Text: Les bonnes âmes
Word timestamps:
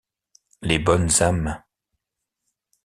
Les 0.63 0.79
bonnes 0.79 1.11
âmes 1.21 1.61